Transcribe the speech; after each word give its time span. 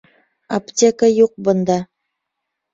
Аптека 0.57 1.11
юҡ 1.13 1.37
бында! 1.51 1.79